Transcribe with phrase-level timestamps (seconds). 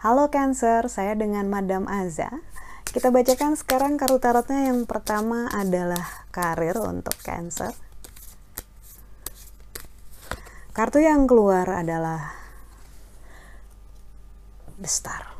[0.00, 2.40] Halo Cancer, saya dengan Madam Aza.
[2.88, 7.76] Kita bacakan sekarang kartu tarotnya yang pertama adalah karir untuk Cancer.
[10.72, 12.32] Kartu yang keluar adalah
[14.80, 15.39] The Star.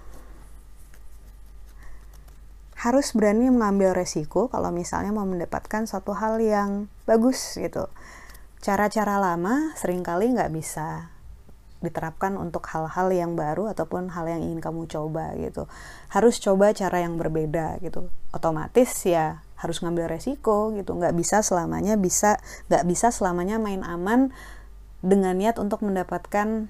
[2.81, 7.93] Harus berani mengambil resiko kalau misalnya mau mendapatkan suatu hal yang bagus gitu.
[8.65, 11.12] Cara-cara lama sering kali nggak bisa
[11.80, 15.69] diterapkan untuk hal-hal yang baru ataupun hal yang ingin kamu coba gitu.
[16.12, 18.09] Harus coba cara yang berbeda gitu.
[18.33, 20.97] Otomatis ya harus ngambil resiko gitu.
[20.97, 22.41] Nggak bisa selamanya bisa
[22.73, 24.33] nggak bisa selamanya main aman
[25.01, 26.69] dengan niat untuk mendapatkan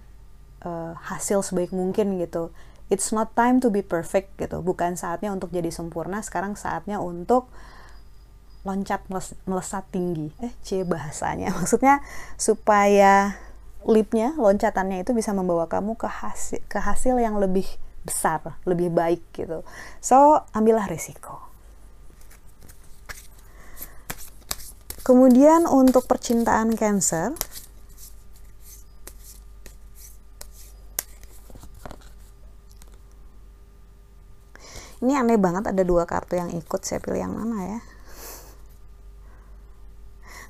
[0.63, 2.55] uh, hasil sebaik mungkin gitu
[2.91, 4.61] it's not time to be perfect gitu.
[4.61, 7.49] Bukan saatnya untuk jadi sempurna sekarang saatnya untuk
[8.67, 9.01] loncat
[9.49, 10.35] melesat tinggi.
[10.43, 11.55] Eh c bahasanya.
[11.57, 12.05] Maksudnya
[12.37, 13.41] supaya
[13.89, 17.65] leapnya loncatannya itu bisa membawa kamu ke hasil ke hasil yang lebih
[18.05, 19.65] besar lebih baik gitu.
[20.05, 21.49] So ambillah risiko.
[25.01, 27.33] Kemudian untuk percintaan cancer
[35.01, 37.81] ini aneh banget ada dua kartu yang ikut saya pilih yang mana ya?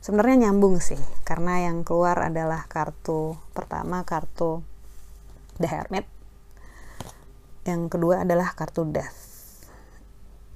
[0.01, 0.99] Sebenarnya nyambung sih
[1.29, 4.65] karena yang keluar adalah kartu pertama kartu
[5.61, 6.09] The Hermit.
[7.69, 9.15] Yang kedua adalah kartu Death.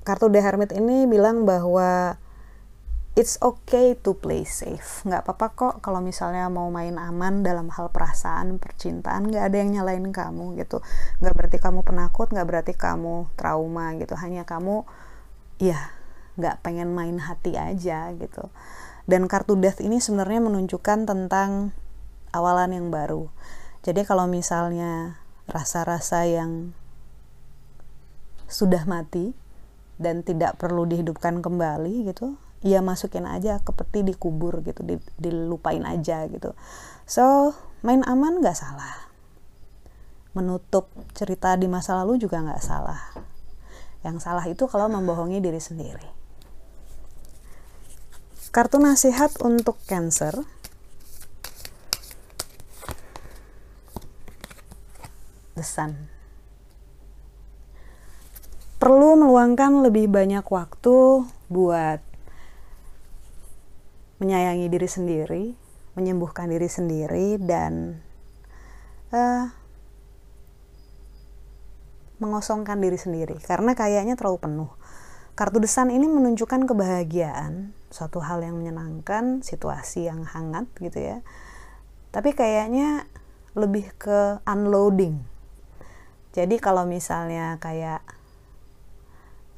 [0.03, 2.17] Kartu The Hermit ini bilang bahwa
[3.15, 5.07] it's okay to play safe.
[5.07, 9.71] Nggak apa-apa kok kalau misalnya mau main aman dalam hal perasaan percintaan nggak ada yang
[9.81, 10.83] nyalain kamu gitu.
[11.23, 14.19] Nggak berarti kamu penakut nggak berarti kamu trauma gitu.
[14.19, 14.83] Hanya kamu
[15.63, 15.95] ya
[16.35, 18.51] nggak pengen main hati aja gitu.
[19.07, 21.71] Dan kartu death ini sebenarnya menunjukkan tentang
[22.35, 23.31] awalan yang baru.
[23.87, 26.75] Jadi kalau misalnya rasa-rasa yang
[28.51, 29.37] sudah mati
[30.01, 34.81] dan tidak perlu dihidupkan kembali gitu, ya masukin aja ke peti dikubur gitu,
[35.21, 36.57] dilupain aja gitu.
[37.05, 37.53] So,
[37.85, 39.13] main aman gak salah.
[40.33, 43.13] Menutup cerita di masa lalu juga gak salah.
[44.01, 46.09] Yang salah itu kalau membohongi diri sendiri.
[48.49, 50.33] Kartu nasihat untuk Cancer.
[55.53, 56.09] The Sun.
[58.81, 62.14] Perlu meluangkan lebih banyak waktu buat
[64.23, 65.45] menyayangi diri sendiri,
[65.99, 68.03] menyembuhkan diri sendiri, dan
[69.11, 69.51] uh,
[72.23, 74.71] mengosongkan diri sendiri karena kayaknya terlalu penuh.
[75.35, 81.19] Kartu desan ini menunjukkan kebahagiaan, suatu hal yang menyenangkan, situasi yang hangat gitu ya.
[82.15, 83.11] Tapi kayaknya
[83.59, 85.27] lebih ke unloading.
[86.35, 88.07] Jadi kalau misalnya kayak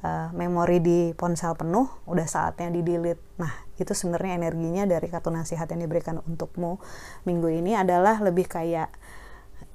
[0.01, 3.21] uh, memori di ponsel penuh, udah saatnya di delete.
[3.37, 6.81] Nah, itu sebenarnya energinya dari kartu nasihat yang diberikan untukmu
[7.29, 8.89] minggu ini adalah lebih kayak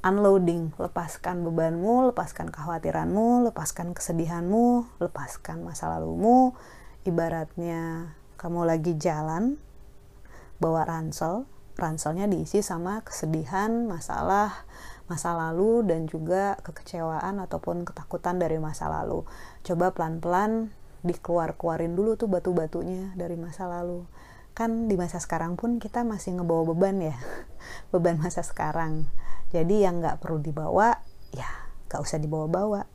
[0.02, 6.58] unloading, lepaskan bebanmu, lepaskan kekhawatiranmu, lepaskan kesedihanmu, lepaskan masa lalumu.
[7.06, 9.58] Ibaratnya kamu lagi jalan
[10.58, 11.46] bawa ransel,
[11.78, 14.66] ranselnya diisi sama kesedihan, masalah,
[15.06, 19.26] masa lalu dan juga kekecewaan ataupun ketakutan dari masa lalu.
[19.66, 24.06] Coba pelan-pelan dikeluar-keluarin dulu tuh batu-batunya dari masa lalu.
[24.54, 27.16] Kan di masa sekarang pun kita masih ngebawa beban ya,
[27.94, 29.10] beban masa sekarang
[29.52, 30.96] jadi yang nggak perlu dibawa,
[31.36, 32.88] ya nggak usah dibawa-bawa.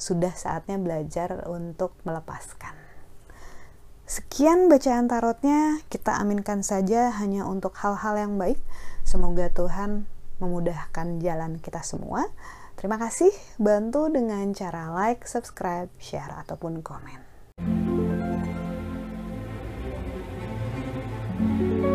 [0.00, 2.72] Sudah saatnya belajar untuk melepaskan.
[4.08, 8.56] Sekian bacaan tarotnya, kita aminkan saja hanya untuk hal-hal yang baik.
[9.04, 10.08] Semoga Tuhan
[10.40, 12.24] memudahkan jalan kita semua.
[12.80, 17.27] Terima kasih, bantu dengan cara like, subscribe, share, ataupun komen.
[21.58, 21.87] Thank you.